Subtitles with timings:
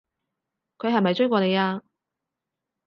[0.79, 1.83] 佢係咪追過你啊？